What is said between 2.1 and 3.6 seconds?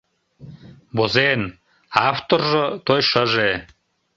авторжо— той шыже.